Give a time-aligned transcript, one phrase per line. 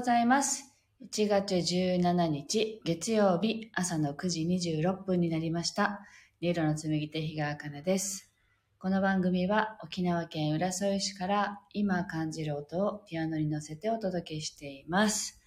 [0.00, 0.64] ございます。
[1.02, 4.40] 1月17日月曜日朝の9時
[4.80, 6.00] 26分になりました。
[6.40, 8.32] 音色の紡手日川茜です。
[8.78, 15.38] この番組は沖縄県浦添市から今感じる音をピアノに乗せてお届けしています。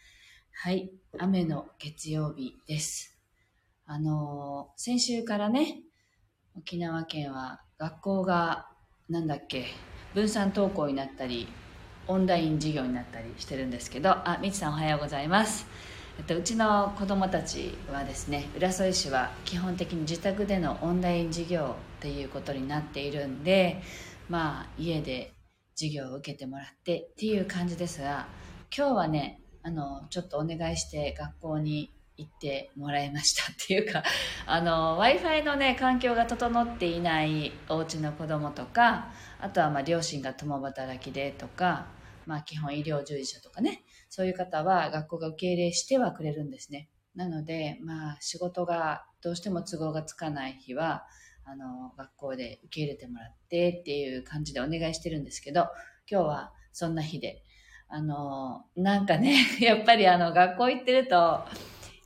[0.51, 3.17] はい、雨の月曜日です。
[3.87, 5.81] あのー先週からね、
[6.55, 8.67] 沖縄県は学校が
[9.09, 9.65] なんだっけ、
[10.13, 11.47] 分散登校になったり、
[12.07, 15.65] オンライン授業になったりしてるんですけど、あ、みちさんおはようございます。
[16.29, 23.81] うちの子供たちはですね、浦添市は基本的に自宅でのオンライン授業っていうことになっているんで、
[24.29, 25.33] まあ、家で
[25.75, 28.27] 授業を受けてもらってっていう感じですが、
[28.75, 34.03] 今日はね、あの、ちょっとお願いして学校に行ってもらいましたっていうか、
[34.45, 41.87] あの、Wi-Fi のね、環境が整っていないお家の子供とか、あとはまあ両親が共働きでとか、
[42.25, 46.89] まあ基本医療従事者とかね、そういう方は学校が受け入れしてはくれるんですね。
[47.15, 51.05] なので、まあ仕事がどうしても都合がつかない日は、
[51.45, 55.67] あの、学校で受け入れてもらってっていう感じでお願いしてるんですけど、
[56.09, 57.43] 今日はそんな日で、
[57.89, 61.45] あの、なんかね、 やっぱりあの学校行ってると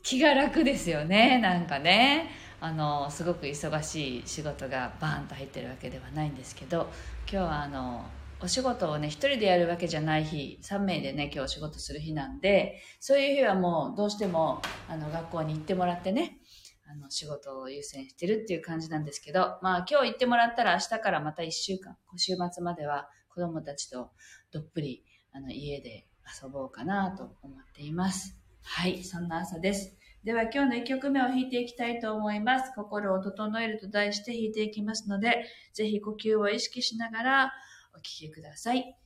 [0.08, 2.30] 気が楽ですよね、なんかね。
[2.62, 6.88] あの、すごく忙しい仕事がバーンと入ってるわけではないんですけど、
[7.30, 8.06] 今日はあの、
[8.40, 16.38] お仕事をね、一人でやるわけじゃない日、3名でね、今日お仕事する日なんで、そういう日はもうどうしても、あの、学校に行ってもらってね、
[16.90, 24.12] あの、仕事を優先してるっていう感じなんですけど、まあ今日行ってもらったら明日からまた1週間、週末までは子供たちと
[24.54, 25.04] どっぷり、
[25.34, 26.08] あの、家で
[26.42, 28.47] 遊ぼうかなと思っています。
[28.70, 29.96] はい、そんな朝です。
[30.26, 32.74] では今日の1曲目を弾いていきたいと思います。
[32.76, 37.54] 心を整えると題して弾いていきますので、ぜひ呼吸を意識しながら
[37.96, 38.98] お聴きください。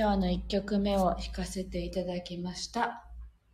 [0.00, 3.04] 今日の1曲目を弾かせていただきました。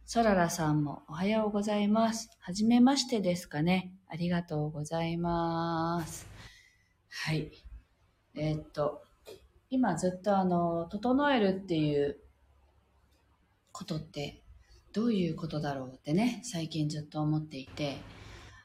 [0.04, 2.30] ソララさんもおはようございます。
[2.38, 3.92] はじめましてですかね。
[4.06, 6.28] ありがとうございます。
[7.10, 7.50] はい。
[8.36, 9.02] えー、っと、
[9.70, 12.16] 今ずっとあの、整えるっていう
[13.72, 14.44] ことって
[14.92, 17.96] どういうことだろうってね、最近ずっと思っていて、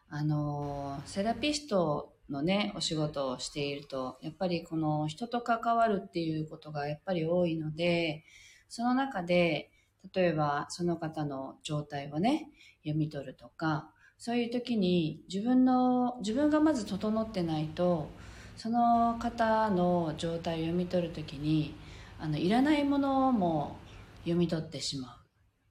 [0.07, 8.23] あの、セラピストのね、お仕事をしていると、やっぱりこの人と関わるっていうことがやっぱり多いので、
[8.69, 9.69] その中で、
[10.15, 12.49] 例えばその方の状態をね、
[12.83, 18.09] 読み取るとか、そういう時に自分の、自分がまず整ってないと、
[18.55, 21.75] その方の状態を読み取る時に、
[22.19, 23.77] あの、いらないものも
[24.19, 25.17] 読み取ってしまう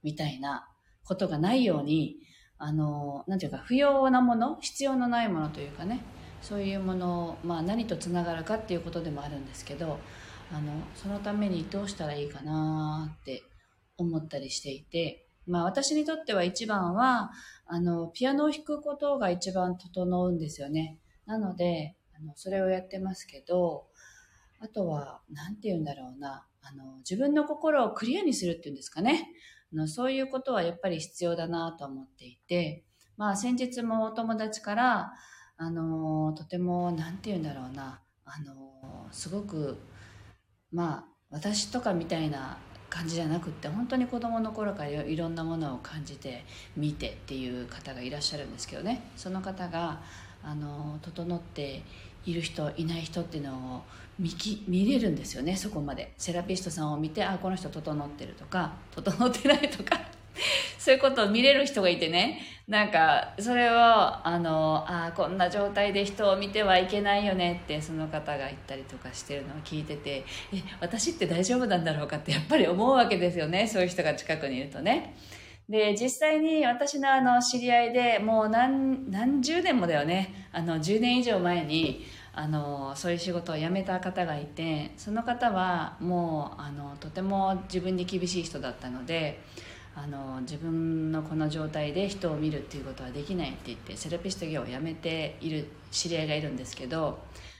[0.02, 0.68] みたいな
[1.04, 2.16] ことがないように、
[2.58, 6.00] あの、なんていうか、不要なもの、必要のないものというかね、
[6.42, 9.98] そういうものを、まあ、何とつながるかっていうことでもあるんですけど
[10.52, 13.42] あのそのためにどうしたらいいかなって
[13.96, 17.30] 思ったりしていて、まあ、私にとっては一番は
[17.66, 20.98] あのピアノを弾くことが一番整うんですよね。
[21.26, 23.86] なのであのそれをやってますけど
[24.58, 29.30] あとは何て言うんだろうなあの自分の心をクリアにするっていうんですかね。
[29.72, 32.84] あのそういうことはやっぱり必要だなと思っていて、
[33.16, 35.12] まあ、先日もお友達から
[35.62, 38.00] あのとても何て言うんだろうな。
[38.24, 39.76] あのすごく
[40.72, 42.56] まあ私とかみたいな
[42.88, 46.44] 感じじゃなくって本当に子供の頃からいろんなものを感じて
[46.78, 49.02] 見てっていう方がいらっしゃるんですけどね。
[49.16, 50.00] その方が
[50.42, 51.82] あの整って
[52.24, 53.82] いる人いない人っていうのを
[54.18, 56.14] 見き見れるんですよねそこまで。
[56.16, 60.19] セラピストさんを見てあこの人整ってるとか整ってないとか。
[60.78, 73.66] そういうことを見れる人がいてね、なんか、それを、あの、あ、こんな状態で人を見てはいけないよねって、その方が言ったりとかしてるのを聞いてて、え、私って大丈夫なんだろうかってやっぱり思うわけですよね。
[73.66, 75.16] そういう人が近くにいるとね。
[75.68, 80.48] で、実際に私のあの、知り合いでもう何、何十年もだよね。
[80.52, 89.42] あの、10年以上前に、あのそういう仕事を辞めた方がいてその方はもうあのとても自分に厳しい人だったので
[89.94, 97.18] あの自分のこの状態で人を見るっていうことはできないって言ってセラピスト業を辞めている知り合いがいるんですけど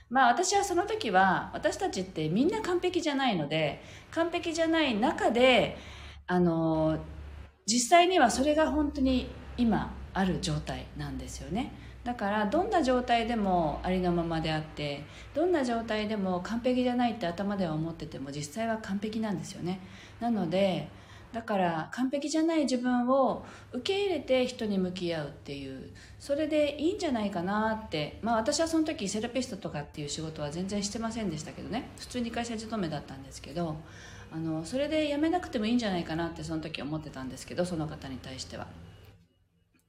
[0.09, 5.77] まあ私はその時は私たちってみんな完璧じゃないので完璧じゃない中で
[6.27, 6.97] あの
[7.65, 11.73] 実際にはそれが本当に今ある状態なんですよね。
[12.03, 15.03] だからどんな状態でもありのままであって
[15.35, 19.79] どんな状態でも完璧じゃないって頭では思ってても実際は完璧なんですよね。
[20.19, 20.89] なので
[21.33, 33.77] だから完璧じゃない自分を受け入れて人に向き合うっていうそれでいいんじゃないかなってまあ私はその時セラピストとかっていう仕事は全然してませんでしたけどね普通に会社勤めだったんですけど
[34.33, 38.67] あのそれで辞めなくてもいいんじゃないかなってその時思ってたんですけどその方に対しては。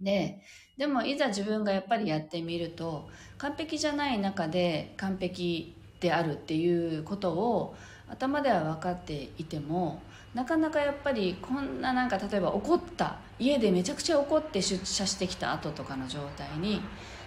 [0.00, 0.42] で
[0.76, 3.08] でもいざ自分がやっぱりやってみると
[3.38, 7.76] 完璧じゃない中で完璧であるっていうことを
[8.08, 10.02] 頭では分かっていても
[10.34, 16.80] なかなかやっぱりこんななんか例えば怒った家でめちゃくちゃ怒って出社してきた後とかの状態に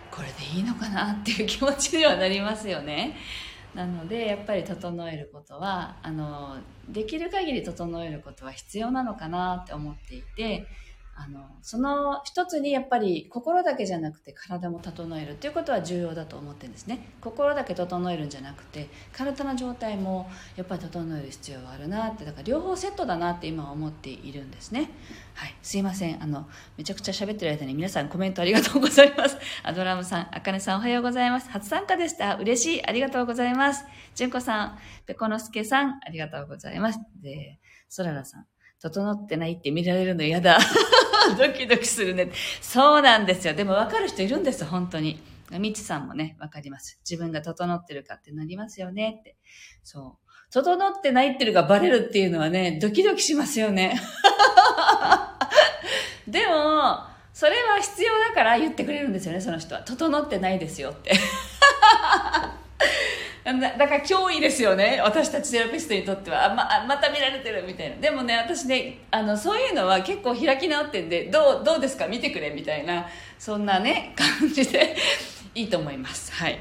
[0.09, 3.15] これでいいのかなっていう気持ちにはなりますよね。
[3.75, 6.57] なのでやっぱり整えることはあの
[6.88, 10.65] できる限り整えることは必要なのかなって思っていて
[11.17, 17.07] あのその一つにやっぱり心だけじゃなくて体も整えるっていうことは重要だと思ってるんですね。
[17.22, 24.91] 心だけ整えるんじゃなくて体の状態もやっぱり整える必要があるなってだから両方セットだなって今は思っているんですね。
[25.36, 25.55] はい。
[25.62, 26.22] すいません。
[26.22, 29.38] あのめちゃくちゃ喋ってる間に皆さんコメントありがとうございます。
[29.63, 31.50] アドラムさんあかねさんおはようございます。
[31.50, 32.36] 初参加でした。
[32.36, 32.86] 嬉しい。
[32.86, 33.86] ありがとうございます。
[34.15, 37.00] 純子さんペコのすけさんありがとうございます。
[37.22, 37.57] で
[37.88, 38.45] そららさん。
[38.89, 40.60] 整ってないって見られるの嫌だ。
[41.39, 42.30] ドキドキするね。
[42.62, 43.56] そうなんですよ。
[43.56, 45.20] でも分かる人いるんです本当に。
[45.60, 47.00] みちさんもね、分かります。
[47.10, 49.38] 自分が整ってるかってなりますよねって。
[49.84, 50.30] そう。
[50.51, 54.00] 整ってないってるがバレるっていうのはね、ドキドキしますよね。
[56.27, 57.00] でも、
[57.34, 59.82] それは必要だから言ってくれるんですよね、その人は。
[59.82, 61.13] 整ってないですよって。
[63.45, 64.99] だから脅威ですよね。
[65.03, 66.51] 私たちセラピストにとっては。
[66.51, 67.95] あままた見られてるみたいな。
[67.97, 72.07] でもね私ねあのそういうのは結構開き直ってんでどうどうですか？
[72.07, 74.95] 見てくれみたいなそんなね感じで。
[75.53, 76.33] いいと思います。
[76.33, 76.59] はい。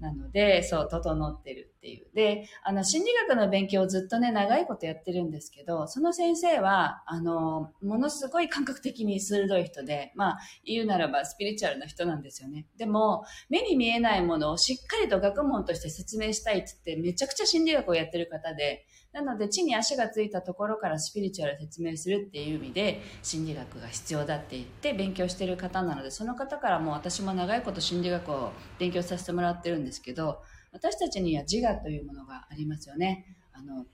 [0.00, 2.06] なのでそう整ってるっていう。
[2.14, 12.66] で、あの、心理学の勉強をずっとね、長いことやってるんですけど、その先生は、あの、ものすごい感覚的に鋭い人で、まあ、言うならばスピリチュアルな人なんですよね。
[12.76, 33.36] でも、目に見えないものをしっかりと学問として説明したいって言って、めちゃくちゃ心理学をやってる方で、なので、地に足がついたところからスピリチュアル説明するっていう意味で、心理学が必要だって言って勉強してる方なので、その方からも私も長いこと心理学を勉強させてもらってるんですけど、私たちには自我というものがありますよね。
[33.52, 33.86] あの、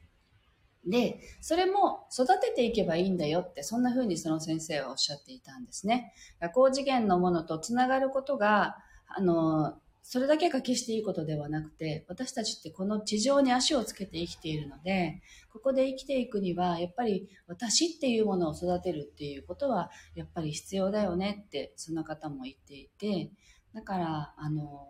[0.87, 6.13] で、それも育てていけばいいんだよって、そんな風にその先生はおっしゃっていたんですね。
[6.53, 23.31] 高次元のものとつながることが、あの、それだけが決していいことではなくて、私たちってこの地上に足をつけて生きているので、ここで生きていくには、やっぱり私っていうものを育てるっていうことは、やっぱり必要だよねって、その方も言っていて、
[23.73, 24.87] だから、あの、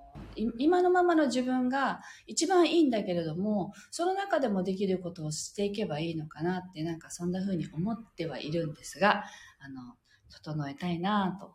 [0.58, 9.24] 今のままの自分が一番いいんだけれども、その中でもできることをしていけばいいのかなって、なんかそんな風に思ってはいるんですが、
[9.60, 9.94] あの、
[10.28, 11.54] 整えたいなと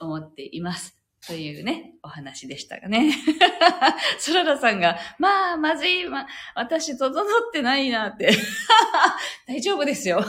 [0.00, 0.97] 思っています。
[1.26, 3.12] というね、お話でしたがね。
[4.18, 8.30] ソララさんが、まあ、まずい、ま、私、整ってないなって。
[9.46, 10.24] 大丈夫ですよ。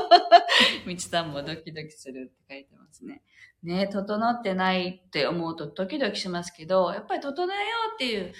[0.86, 3.22] みちさんもドキドキするって書いてますね。
[3.62, 8.32] ね、整ってないって思うとドキドキしますけど、やっぱり整えようっていう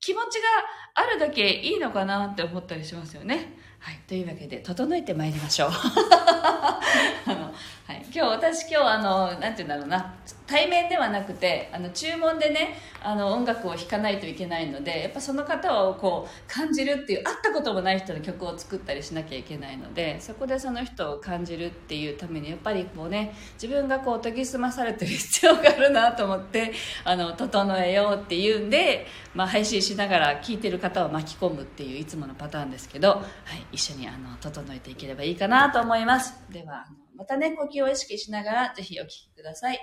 [0.00, 0.48] 気持ちが
[0.94, 3.56] あるだけいいのかなって思ったりしますよね。
[3.78, 4.00] はい。
[4.06, 5.70] というわけで、整えてまいりましょう。
[7.86, 8.02] はい。
[8.04, 10.14] 今日、私今日、あの、なんて言うんだろうな。
[10.46, 26.72] 対面ではなくてあの注文でねあの音楽を弾かないといけないのでやっぱその方をこう感じるっていう会ったこともない人の曲を作ったりしなきゃいけないのでそこでその人を感じるっていうためにやっぱりこうね自分がこう研ぎ澄まされてる必要があるなと思って
[27.04, 39.78] あの整えようっていうんで、まあ、配信しながら聴いてる方を巻き込むっていういつものパターンですけど、はい、一緒にあの整えていければいいかなと思いますではまたね呼吸を意識しながらぜひお聴きください。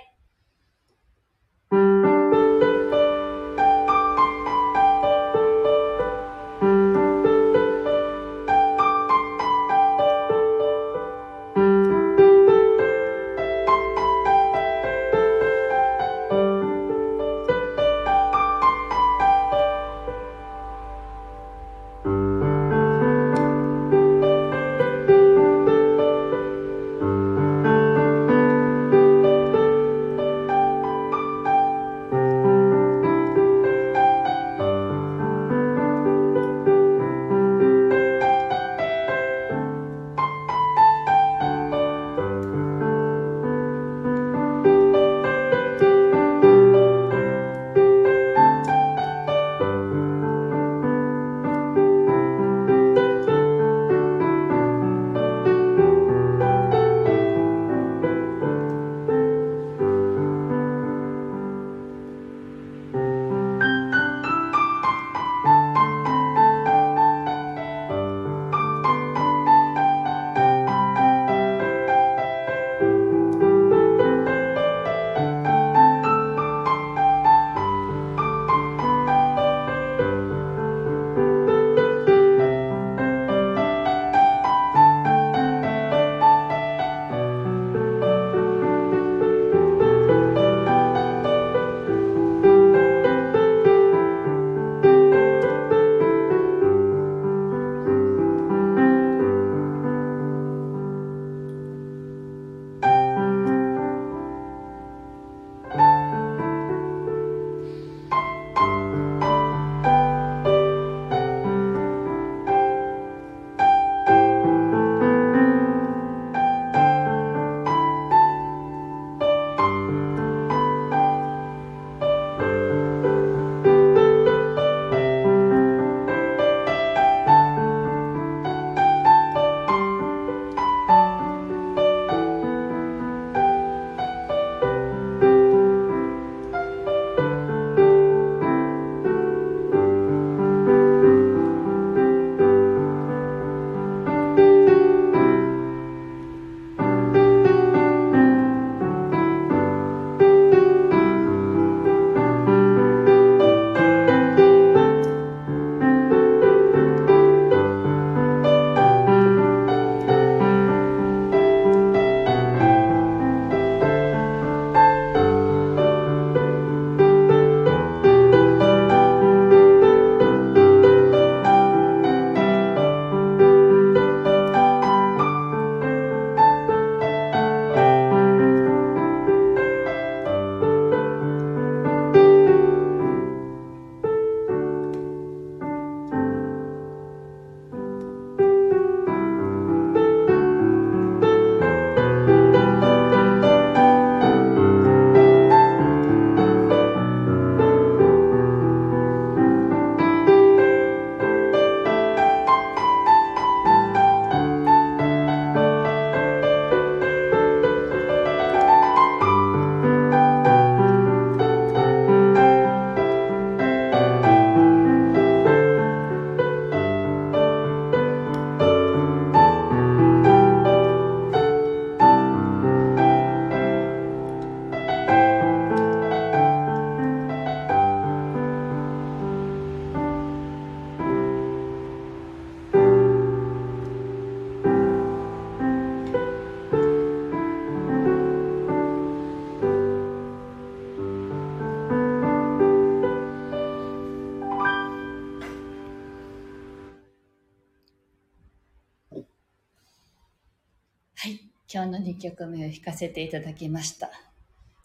[251.72, 254.10] 今日の2曲目を弾かせていただきました。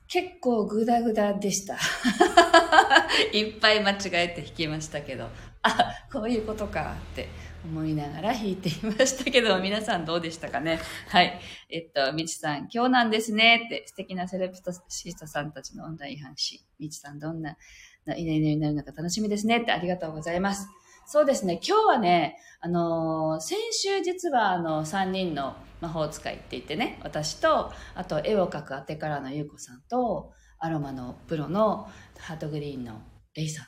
[0.07, 1.75] 結構グダグダでした。
[3.33, 5.27] いっぱい間違えて弾きましたけど、
[5.63, 7.27] あ、こういうことかって
[7.65, 10.79] 思いながら弾いていましたけど、皆さんどうでしたかね？
[11.09, 11.37] はい。
[11.69, 16.61] えっと、みちさん、今日なんですねって素敵なセレプトシストさんたちのオンライン配信。
[16.79, 17.57] みちさん、どんな、
[18.15, 20.69] いいねになるのか楽しみですねってありがとうございます。
[21.09, 31.87] そうですね、今日はね、あのー、先週実はあの、3人の魔法使いって言ってね、私と、あと絵を描くあてからのゆうこさんと、アロマのプロの
[32.19, 32.99] ハートグリーンの
[33.35, 33.65] レイさん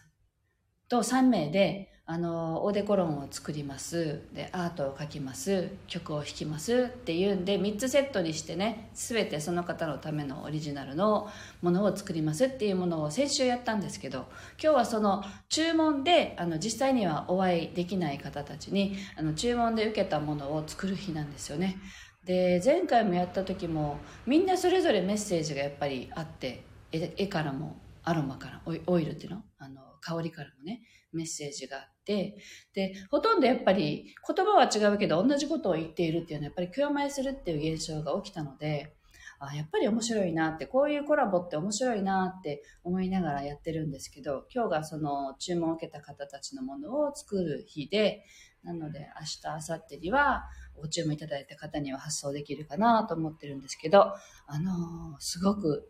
[0.89, 4.23] と3名で、あの、オーデコロンを作ります。
[4.33, 5.69] で、アートを描きます。
[5.85, 11.29] 曲を弾きますっていうんで、3つセットにしてね、すべてその方のためのオリジナルの
[11.61, 14.25] ものを作りますっていうものを先週やったんですけど、
[14.59, 21.77] 今日はその注文で、あの、実際にはお会いできない方たちに、あの、注文で受けたものを作る日なんですよね。
[22.25, 29.43] で、前回もやった時も、みんなそれぞれメッセージがやっぱりあって、絵からも、アロマからオイルっていうの？
[29.59, 32.37] あの、香りからもね、メッセージがあって、
[32.73, 38.95] で、ほとんどやっぱり言葉は違うけど同じことを言っているっていうのはやっぱり共鳴するっていう現象が起きたので、
[39.39, 48.25] あやっぱり面白いなって、こういうコラボって面白いなって思いながらやってるんですけど、今日がその注文を受けた方たちのものを作る日で、
[48.63, 50.43] なので明日、明後日には
[50.75, 54.13] ご注文いただいた方には発送できるかなと思ってるんですけど、
[54.47, 55.89] あのー、すごく、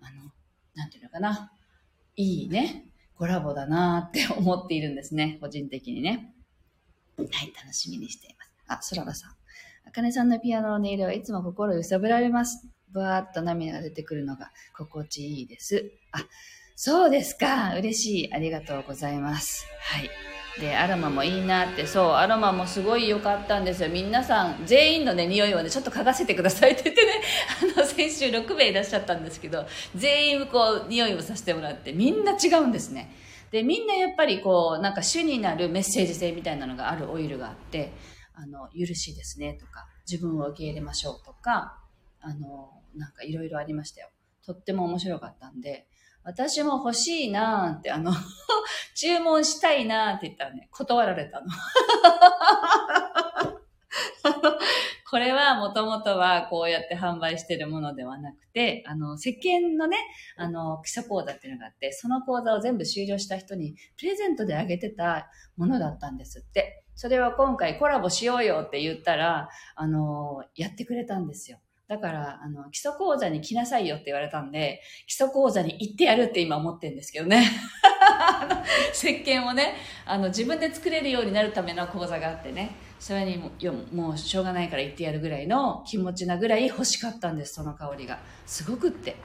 [0.00, 0.32] あの、
[0.74, 1.52] なんていうのかな、
[2.16, 5.38] いいね、コラボだなって 思っているんですね。
[5.40, 6.34] 個人的にね。
[7.18, 8.50] はい、楽しみにしています。
[8.68, 9.32] あ、そららさん。
[9.84, 12.68] あかねさんのピアノの音色はいつも心揺さぶられます。
[12.90, 15.92] ぶわーっと涙が出てくるのが心地いいです。
[16.12, 16.24] あ、
[16.76, 17.74] そうですか。
[17.76, 18.32] 嬉しい。
[18.32, 19.66] ありがとうございます。
[19.80, 20.37] はい。
[20.60, 23.88] で、アロマもいいなって、そう、アロマもすごい良かったんですよ。
[23.88, 27.12] 皆さん、全員のね、匂いをね、ちょっと嗅がせてくださいって言ってね、
[27.76, 33.14] あの、先週6名いらっしゃったんですけど、全員こう、匂いをさせてもらって、みんな違うんですね。
[33.50, 37.92] で、みんなやっぱりこう、なんか主になるメッセージ性みたいなのがあるオイルがあって、
[38.34, 41.78] あの、許しですねとか、自分を受け入れましょうとか、
[42.20, 44.10] あの、なんかいろいろありましたよ。
[44.44, 45.87] とっても面白かったんで、
[46.28, 48.12] 私も欲しいなーって、あの
[48.94, 51.46] 注文したいなーって言ったらね、断られたの。
[55.10, 59.96] これはもともとはこうやって販売してるものではなくて、あの、石鹸のね、
[60.36, 66.84] あの、基礎講座っていうのがあって、その講座を全部終了した人にプレゼントであげてたものだったんですって。
[66.94, 71.58] それは今回コラボしようよって言ったら、あの、やってくれたんですよ。
[71.88, 77.50] だから、あの、基礎講座に来なさいよって言われたんで、基礎講座に行ってやるって今思ってるんですけどね。
[78.92, 79.74] 石鹸をね、
[80.04, 83.50] あの、自分で作れるようになるための講座があってね、それにも
[83.92, 88.18] もうしょうがないから行ってやるぐらいの気持ちなぐらい欲しかったんです、その香りが。
[88.44, 89.16] すごくって。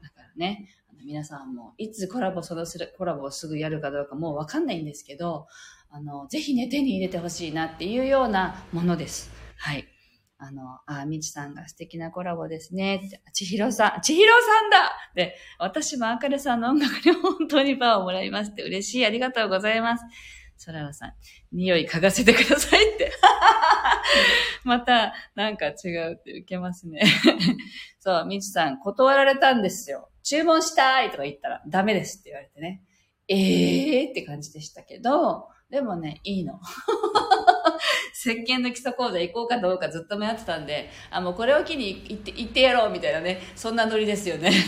[0.00, 5.48] だからね、あの皆さんもいつコラボそのする、コラボをすぐやるかどうかもうわかんないんですけど、
[5.90, 9.30] あの、ぜひね、手に入れてほしいなっていうようなものです。
[9.56, 9.91] はい。
[10.44, 13.00] あの、あ、みちさんが素敵なコラボですね。
[13.32, 19.06] ちひろさん、ちひろさんだで、私もあかねさんの音楽に本当にパワーをもらいますて嬉しい。
[19.06, 20.04] ありがとうございます。
[20.56, 21.12] そららさん、
[21.52, 23.12] 匂い嗅がせてくださいって。
[24.64, 27.02] また、なんか違うって受けますね。
[28.00, 30.10] そう、みちさん、断られたんですよ。
[30.24, 32.82] 注文したいとか言ったら、ダメですって言われてね。
[33.28, 36.58] ええーって感じでしたけど、でもね、いいの。
[38.22, 44.52] 石鹸の基礎講座行こうかどうかずっと迷ってたんで、あ、もうこれを機に行って、行ってやろうみたいなね、そんなノリですよね。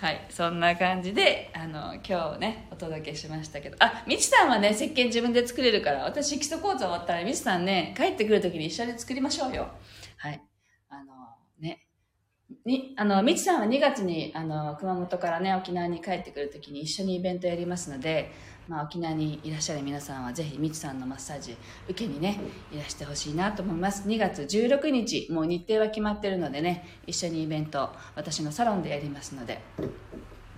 [0.00, 9.68] はい、そんな感じで、あの、今日ね、お届けしましたけど、あ、みちさんはね、石鹸自分で作れるから、私基礎講座終わったら、みちさんね、帰ってくるときに一緒に作りましょうよ。
[10.16, 10.42] はい。
[10.88, 11.12] あの、
[11.60, 11.86] ね。
[12.64, 18.32] に、あの、みちさんは2月に、あの、熊本からね、沖縄に帰ってくるときに一緒にイベントやりますので、
[18.68, 21.56] まあ、沖縄にいらっしゃる皆さんはぜひみちさんのマッサージ
[21.88, 22.38] 受けにね
[22.70, 29.60] いらしてほしいなと思います2月16日もう日程は決まってるのでね一緒にイベント私のサロンでやりますので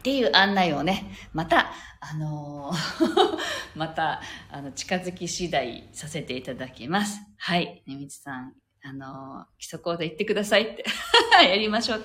[0.01, 3.39] っていう案内をね、また、あのー
[3.77, 7.21] また、あの、近づき次第させていただきます。
[7.37, 7.83] はい。
[7.87, 10.85] ねみちさん、あの、基礎講座行ってくださいって
[11.47, 12.05] やりましょう。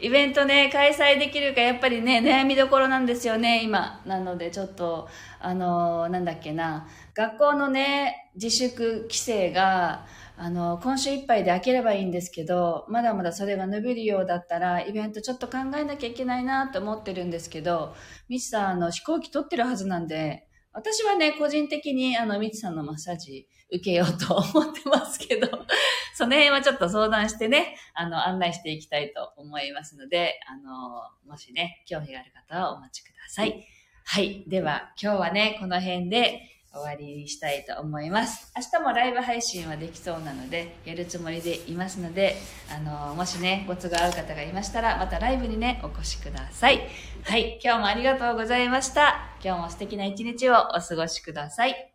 [0.00, 4.02] イベントね、開催できるかやっぱりね、悩みどころなんですよね、今。
[4.06, 5.08] なので、ちょっと、
[5.38, 10.04] あの、なんだっけな、学校のね、自粛規制が、
[10.36, 17.94] あの、今週いっぱいで開ければいいんですけど、まだまだそれが伸びるようだったら、イベントちょっと考えなきゃいけないなと思ってるんですけど、
[18.28, 25.48] ミスさん、あの、飛行機取ってるはずなんで、私はね、個人的に、あの、みつさんのマッサージ受けようと思ってますけど、
[26.14, 33.66] その辺はちょっと相談してね、あの、案内していきたいと思いますので、あの、もしね、興味がある方はお待ちください。
[34.04, 34.44] はい。
[34.46, 38.52] では、今日はね、この辺で終わりにしたいと思います。
[38.54, 42.36] 明日もライブ配信はできそうなので、やるつもりでいますので、
[42.70, 46.86] あの、もしね、ご都合合う方がいましたら、またライブにね、お越しください。
[47.24, 47.58] はい。
[47.62, 49.30] 今日もありがとうございました。
[49.42, 51.92] 今日も素敵な一日をお過ごしください。